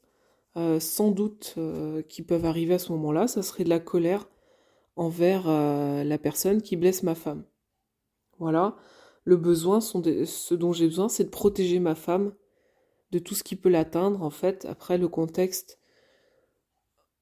euh, 0.57 0.81
sans 0.81 1.11
doute 1.11 1.55
euh, 1.59 2.01
qui 2.03 2.23
peuvent 2.23 2.45
arriver 2.45 2.75
à 2.75 2.79
ce 2.79 2.93
moment-là, 2.93 3.27
ça 3.29 3.43
serait 3.43 3.65
de 3.65 3.69
la 3.69 3.81
colère 3.81 4.29
envers 4.97 5.49
euh, 5.49 6.05
la 6.05 6.19
personne 6.19 6.63
qui 6.63 6.77
blesse 6.77 7.03
ma 7.03 7.15
femme. 7.15 7.45
Voilà, 8.39 8.77
le 9.25 9.37
besoin, 9.37 9.81
ce 9.81 10.55
dont 10.55 10.73
j'ai 10.73 10.87
besoin, 10.87 11.09
c'est 11.09 11.25
de 11.25 11.29
protéger 11.31 11.81
ma 11.81 11.97
femme 11.97 12.33
de 13.11 13.19
tout 13.19 13.35
ce 13.35 13.43
qui 13.43 13.57
peut 13.57 13.69
l'atteindre. 13.69 14.23
En 14.23 14.31
fait, 14.31 14.65
après 14.65 14.97
le 14.97 15.09
contexte 15.09 15.79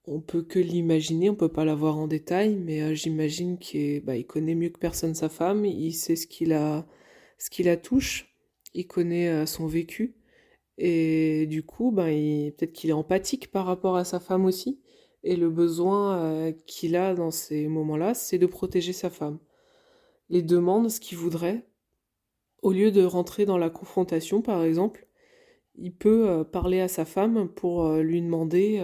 on 0.07 0.21
peut 0.21 0.43
que 0.43 0.59
l'imaginer, 0.59 1.31
on 1.31 1.35
peut 1.35 1.49
pas 1.49 1.65
la 1.65 1.75
voir 1.75 1.99
en 1.99 2.07
détail, 2.07 2.57
mais 2.57 2.81
euh, 2.83 2.95
j'imagine 2.95 3.59
qu'il 3.59 4.05
bah, 4.05 4.21
connaît 4.23 4.55
mieux 4.55 4.69
que 4.69 4.79
personne 4.79 5.15
sa 5.15 5.29
femme, 5.29 5.65
il 5.65 5.93
sait 5.93 6.17
ce 6.17 6.27
qui 6.27 6.47
la, 6.47 6.87
ce 7.39 7.63
la 7.63 7.77
touche, 7.77 8.33
il 8.75 8.87
connaît 8.87 9.29
euh, 9.29 9.47
son 9.47 9.67
vécu, 9.67 10.15
et 10.79 11.47
du 11.47 11.65
coup, 11.65 11.91
bah, 11.91 12.07
peut-être 12.07 12.73
qu'il 12.73 12.91
est 12.91 12.95
empathique 12.95 13.51
par 13.51 13.67
rapport 13.67 13.97
à 13.97 14.05
sa 14.05 14.21
femme 14.21 14.45
aussi, 14.45 14.81
et 15.25 15.35
le 15.37 15.51
besoin 15.51 16.19
euh, 16.19 16.53
qu'il 16.67 16.95
a 16.95 17.15
dans 17.15 17.33
ces 17.33 17.67
moments-là, 17.67 18.15
c'est 18.15 18.39
de 18.39 18.47
protéger 18.47 18.93
sa 18.93 19.11
femme. 19.11 19.39
Il 20.29 20.47
demande 20.47 20.89
ce 20.89 21.01
qu'il 21.01 21.19
voudrait, 21.19 21.67
au 22.63 22.73
lieu 22.73 22.93
de 22.93 23.03
rentrer 23.03 23.45
dans 23.45 23.59
la 23.59 23.71
confrontation, 23.71 24.41
par 24.41 24.63
exemple, 24.63 25.09
il 25.77 25.95
peut 25.95 26.45
parler 26.53 26.81
à 26.81 26.89
sa 26.89 27.05
femme 27.05 27.49
pour 27.49 27.93
lui 27.97 28.23
demander 28.23 28.83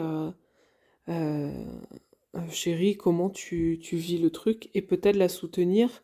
chérie, 2.51 2.97
comment 2.97 3.31
tu, 3.31 3.79
tu 3.81 3.97
vis 3.97 4.19
le 4.19 4.31
truc, 4.31 4.71
et 4.75 4.83
peut-être 4.83 5.17
la 5.17 5.29
soutenir, 5.29 6.03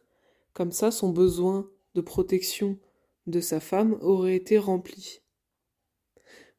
comme 0.52 0.72
ça 0.72 0.90
son 0.90 1.10
besoin 1.10 1.70
de 1.94 2.00
protection 2.00 2.78
de 3.26 3.40
sa 3.40 3.60
femme 3.60 3.98
aurait 4.00 4.36
été 4.36 4.58
rempli. 4.58 5.20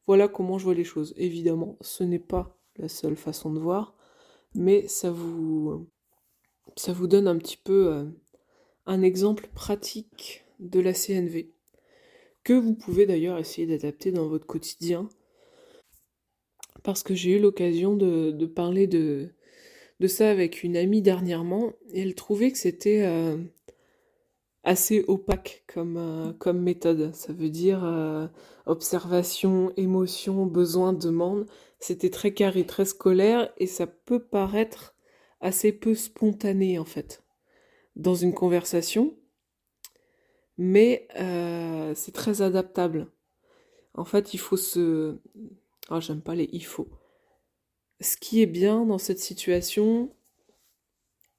Voilà 0.06 0.28
comment 0.28 0.58
je 0.58 0.64
vois 0.64 0.74
les 0.74 0.84
choses. 0.84 1.14
Évidemment, 1.16 1.76
ce 1.80 2.04
n'est 2.04 2.18
pas 2.18 2.58
la 2.76 2.88
seule 2.88 3.16
façon 3.16 3.52
de 3.52 3.60
voir, 3.60 3.94
mais 4.54 4.88
ça 4.88 5.10
vous, 5.10 5.86
ça 6.76 6.92
vous 6.92 7.06
donne 7.06 7.28
un 7.28 7.36
petit 7.38 7.56
peu 7.56 7.92
euh, 7.92 8.04
un 8.86 9.02
exemple 9.02 9.48
pratique 9.54 10.44
de 10.58 10.80
la 10.80 10.92
CNV, 10.94 11.52
que 12.42 12.52
vous 12.52 12.74
pouvez 12.74 13.06
d'ailleurs 13.06 13.38
essayer 13.38 13.66
d'adapter 13.66 14.12
dans 14.12 14.28
votre 14.28 14.46
quotidien 14.46 15.08
parce 16.82 17.02
que 17.02 17.14
j'ai 17.14 17.36
eu 17.36 17.38
l'occasion 17.38 17.96
de, 17.96 18.46
parler 18.46 18.86
de, 18.86 19.30
ça 20.06 20.30
avec 20.30 20.62
une 20.62 20.76
amie 20.76 21.02
dernièrement, 21.02 21.72
et 21.92 22.02
elle 22.02 22.14
trouvait 22.14 22.50
que 22.50 22.58
c'était 22.58 23.02
euh, 23.02 23.36
assez 24.64 25.04
opaque 25.08 25.64
comme, 25.66 25.96
euh, 25.96 26.32
comme 26.34 26.60
méthode. 26.60 27.14
Ça 27.14 27.32
veut 27.32 27.50
dire 27.50 27.84
euh, 27.84 28.26
observation, 28.66 29.72
émotion, 29.76 30.46
besoin, 30.46 30.92
demande. 30.92 31.46
C'était 31.78 32.10
très 32.10 32.32
carré, 32.32 32.66
très 32.66 32.84
scolaire 32.84 33.52
et 33.58 33.66
ça 33.66 33.86
peut 33.86 34.22
paraître 34.22 34.94
assez 35.40 35.72
peu 35.72 35.94
spontané 35.94 36.78
en 36.78 36.84
fait 36.84 37.22
dans 37.96 38.14
une 38.14 38.34
conversation, 38.34 39.16
mais 40.58 41.08
c'est 41.94 42.12
très 42.12 42.42
adaptable. 42.42 43.10
En 43.94 44.04
fait, 44.04 44.34
il 44.34 44.38
faut 44.38 44.56
se... 44.56 45.18
Ah, 45.90 46.00
j'aime 46.00 46.22
pas 46.22 46.34
les 46.34 46.48
il 46.52 46.64
faut. 46.64 46.88
Ce 48.00 48.16
qui 48.16 48.40
est 48.40 48.46
bien 48.46 48.86
dans 48.86 48.98
cette 48.98 49.18
situation, 49.18 50.14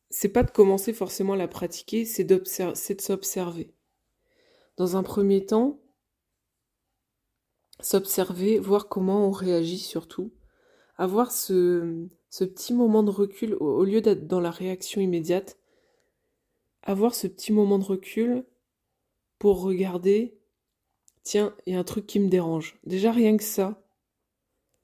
c'est 0.09 0.29
pas 0.29 0.43
de 0.43 0.51
commencer 0.51 0.93
forcément 0.93 1.33
à 1.33 1.37
la 1.37 1.47
pratiquer, 1.47 2.05
c'est 2.05 2.23
de 2.23 2.43
s'observer. 2.45 3.73
Dans 4.77 4.97
un 4.97 5.03
premier 5.03 5.45
temps, 5.45 5.79
s'observer, 7.79 8.59
voir 8.59 8.89
comment 8.89 9.27
on 9.27 9.31
réagit 9.31 9.79
surtout, 9.79 10.31
avoir 10.97 11.31
ce, 11.31 12.07
ce 12.29 12.43
petit 12.43 12.73
moment 12.73 13.03
de 13.03 13.11
recul 13.11 13.55
au, 13.59 13.83
lieu 13.83 14.01
d'être 14.01 14.27
dans 14.27 14.39
la 14.39 14.51
réaction 14.51 15.01
immédiate, 15.01 15.57
avoir 16.83 17.15
ce 17.15 17.27
petit 17.27 17.53
moment 17.53 17.79
de 17.79 17.83
recul 17.83 18.45
pour 19.39 19.61
regarder, 19.61 20.37
tiens, 21.23 21.55
il 21.65 21.73
y 21.73 21.75
a 21.75 21.79
un 21.79 21.83
truc 21.83 22.05
qui 22.05 22.19
me 22.19 22.29
dérange. 22.29 22.79
Déjà 22.83 23.11
rien 23.11 23.35
que 23.37 23.43
ça, 23.43 23.80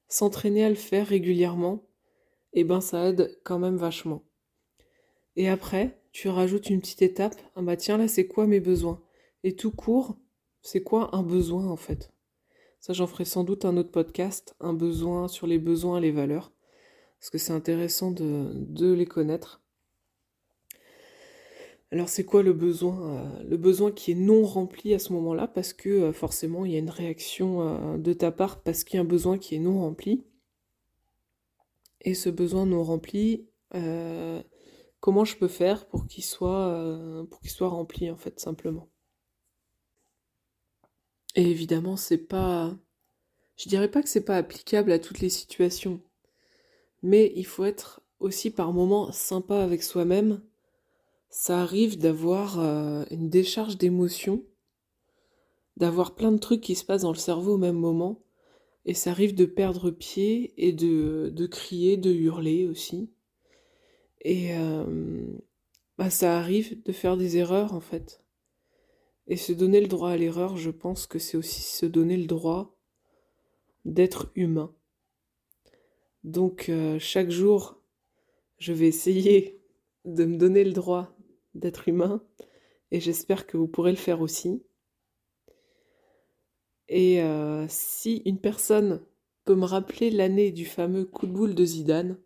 s'entraîner 0.07 0.63
à 0.63 0.69
le 0.69 0.75
faire 0.75 1.07
régulièrement, 1.07 1.87
eh 2.53 2.63
ben 2.63 2.81
ça 2.81 3.09
aide 3.09 3.39
quand 3.43 3.59
même 3.59 3.77
vachement. 3.77 4.23
Et 5.35 5.49
après, 5.49 6.01
tu 6.11 6.29
rajoutes 6.29 6.69
une 6.69 6.79
petite 6.79 7.03
étape. 7.03 7.35
Ah 7.55 7.61
bah 7.61 7.77
tiens, 7.77 7.97
là, 7.97 8.07
c'est 8.07 8.27
quoi 8.27 8.47
mes 8.47 8.59
besoins? 8.59 9.03
Et 9.43 9.55
tout 9.55 9.71
court, 9.71 10.17
c'est 10.61 10.81
quoi 10.81 11.15
un 11.15 11.23
besoin 11.23 11.67
en 11.67 11.77
fait? 11.77 12.11
Ça, 12.79 12.93
j'en 12.93 13.07
ferai 13.07 13.25
sans 13.25 13.43
doute 13.43 13.65
un 13.65 13.77
autre 13.77 13.91
podcast, 13.91 14.55
un 14.59 14.73
besoin 14.73 15.27
sur 15.27 15.45
les 15.45 15.59
besoins 15.59 15.97
et 15.97 16.01
les 16.01 16.11
valeurs, 16.11 16.51
parce 17.19 17.29
que 17.29 17.37
c'est 17.37 17.53
intéressant 17.53 18.11
de, 18.11 18.93
les 18.93 19.05
connaître. 19.05 19.61
Alors 21.91 22.09
c'est 22.09 22.25
quoi 22.25 22.43
le 22.43 22.51
besoin 22.53 23.15
euh, 23.15 23.43
Le 23.43 23.57
besoin 23.57 23.91
qui 23.91 24.11
est 24.11 24.15
non 24.15 24.43
rempli 24.43 24.93
à 24.93 24.99
ce 24.99 25.13
moment-là, 25.13 25.47
parce 25.47 25.73
que 25.73 25.89
euh, 25.89 26.13
forcément 26.13 26.65
il 26.65 26.73
y 26.73 26.75
a 26.75 26.79
une 26.79 26.89
réaction 26.89 27.61
euh, 27.61 27.97
de 27.97 28.13
ta 28.13 28.31
part, 28.31 28.61
parce 28.61 28.83
qu'il 28.83 28.97
y 28.97 28.99
a 28.99 29.01
un 29.01 29.05
besoin 29.05 29.37
qui 29.37 29.55
est 29.55 29.59
non 29.59 29.79
rempli? 29.79 30.25
Et 32.01 32.13
ce 32.13 32.29
besoin 32.29 32.65
non 32.65 32.83
rempli, 32.83 33.47
comment 34.99 35.25
je 35.25 35.35
peux 35.35 35.47
faire 35.47 35.87
pour 35.87 36.07
qu'il 36.07 36.23
soit, 36.23 37.25
rempli 37.59 38.09
en 38.11 38.17
fait 38.17 38.39
simplement? 38.39 38.87
Et 41.35 41.49
évidemment, 41.49 41.97
c'est 41.97 42.17
pas, 42.17 42.77
je 43.57 43.67
dirais 43.67 43.89
pas 43.91 44.01
que 44.01 44.09
c'est 44.09 44.23
pas 44.23 44.37
applicable 44.37 44.91
à 44.91 44.99
toutes 44.99 45.19
les 45.19 45.29
situations, 45.29 46.01
mais 47.03 47.33
il 47.35 47.45
faut 47.45 47.65
être 47.65 48.01
aussi 48.19 48.51
par 48.51 48.73
moments 48.73 49.11
sympa 49.11 49.61
avec 49.61 49.83
soi-même. 49.83 50.41
Ça 51.29 51.61
arrive 51.61 51.97
d'avoir 51.97 52.59
euh, 52.59 53.05
une 53.11 53.29
décharge 53.29 53.77
d'émotions, 53.77 54.43
d'avoir 55.75 56.15
plein 56.15 56.31
de 56.31 56.37
trucs 56.37 56.61
qui 56.61 56.75
se 56.75 56.85
passent 56.85 57.01
dans 57.01 57.11
le 57.11 57.17
cerveau 57.17 57.55
au 57.55 57.57
même 57.57 57.77
moment, 57.77 58.23
et 58.85 58.93
ça 58.93 59.11
arrive 59.11 59.35
de 59.35 59.45
perdre 59.45 59.91
pied 59.91 60.53
et 60.57 60.71
de, 60.71 61.47
crier, 61.47 61.97
de 61.97 62.11
hurler 62.11 62.65
aussi. 62.65 63.11
Et 64.21 64.55
euh, 64.57 65.25
bah, 65.97 66.09
ça 66.09 66.37
arrive 66.37 66.81
de 66.83 66.91
faire 66.93 67.17
des 67.17 67.37
erreurs 67.37 67.73
en 67.73 67.81
fait. 67.81 68.23
Et 69.27 69.35
se 69.35 69.51
donner 69.51 69.81
le 69.81 69.87
droit 69.87 70.11
à 70.11 70.17
l'erreur, 70.17 70.55
je 70.55 70.71
pense 70.71 71.05
que 71.05 71.19
c'est 71.19 71.35
aussi 71.35 71.61
se 71.61 71.85
donner 71.85 72.15
le 72.15 72.27
droit 72.27 72.77
d'être 73.83 74.31
humain. 74.35 74.73
Donc 76.23 76.69
euh, 76.69 76.97
chaque 76.97 77.29
jour, 77.29 77.81
je 78.57 78.71
vais 78.71 78.87
essayer 78.87 79.61
de 80.05 80.23
me 80.23 80.37
donner 80.37 80.63
le 80.63 80.71
droit 80.71 81.16
d'être 81.57 81.87
humain 81.87 82.21
et 82.91 82.99
j'espère 82.99 83.47
que 83.47 83.57
vous 83.57 83.67
pourrez 83.67 83.91
le 83.91 83.97
faire 83.97 84.21
aussi. 84.21 84.63
Et 86.89 87.21
euh, 87.21 87.65
si 87.67 88.21
une 88.25 88.39
personne 88.39 89.01
peut 89.45 89.55
me 89.55 89.65
rappeler 89.65 90.09
l'année 90.09 90.51
du 90.51 90.65
fameux 90.65 91.05
coup 91.05 91.27
de 91.27 91.33
boule 91.33 91.55
de 91.55 91.65
Zidane, 91.65 92.17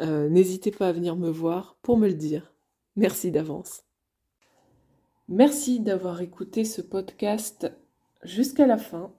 euh, 0.00 0.28
n'hésitez 0.28 0.70
pas 0.70 0.88
à 0.88 0.92
venir 0.92 1.16
me 1.16 1.28
voir 1.28 1.76
pour 1.82 1.96
me 1.96 2.08
le 2.08 2.14
dire. 2.14 2.54
Merci 2.96 3.30
d'avance. 3.30 3.84
Merci 5.28 5.80
d'avoir 5.80 6.20
écouté 6.20 6.64
ce 6.64 6.82
podcast 6.82 7.70
jusqu'à 8.22 8.66
la 8.66 8.78
fin. 8.78 9.12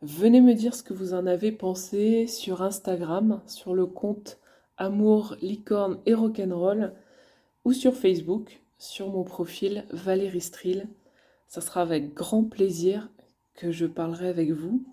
Venez 0.00 0.40
me 0.40 0.54
dire 0.54 0.74
ce 0.74 0.82
que 0.82 0.94
vous 0.94 1.14
en 1.14 1.26
avez 1.26 1.52
pensé 1.52 2.26
sur 2.26 2.62
Instagram, 2.62 3.40
sur 3.46 3.74
le 3.74 3.86
compte 3.86 4.38
Amour, 4.76 5.36
Licorne 5.40 6.00
et 6.06 6.14
Rock'n'Roll, 6.14 6.94
ou 7.64 7.72
sur 7.72 7.94
Facebook, 7.94 8.62
sur 8.78 9.08
mon 9.08 9.24
profil 9.24 9.86
Valérie 9.90 10.40
Strill. 10.40 10.88
Ça 11.48 11.60
sera 11.60 11.82
avec 11.82 12.14
grand 12.14 12.44
plaisir 12.44 13.10
que 13.54 13.70
je 13.70 13.86
parlerai 13.86 14.28
avec 14.28 14.50
vous. 14.50 14.84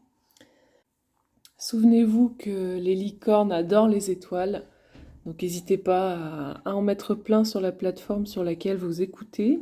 Souvenez-vous 1.58 2.36
que 2.38 2.78
les 2.78 2.96
licornes 2.96 3.52
adorent 3.52 3.88
les 3.88 4.12
étoiles. 4.12 4.66
Donc 5.26 5.42
n'hésitez 5.42 5.78
pas 5.78 6.62
à, 6.66 6.74
en 6.74 6.82
mettre 6.82 7.16
plein 7.16 7.44
sur 7.44 7.60
la 7.60 7.72
plateforme 7.72 8.26
sur 8.26 8.44
laquelle 8.44 8.78
vous 8.78 9.02
écoutez. 9.02 9.60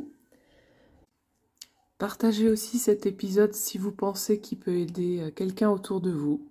Partagez 1.98 2.48
aussi 2.48 2.78
cet 2.78 3.06
épisode 3.06 3.52
si 3.52 3.76
vous 3.76 3.90
pensez 3.90 4.40
qu'il 4.40 4.58
peut 4.58 4.78
aider 4.78 5.18
euh, 5.18 5.30
quelqu'un 5.32 5.70
autour 5.70 6.00
de 6.00 6.12
vous. 6.12 6.48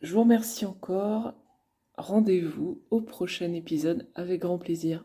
Je 0.00 0.12
vous 0.12 0.22
remercie 0.22 0.66
encore. 0.66 1.32
Rendez-vous 1.96 2.82
au 2.90 3.00
prochain 3.00 3.52
épisode 3.52 4.08
avec 4.16 4.40
grand 4.40 4.58
plaisir. 4.58 5.04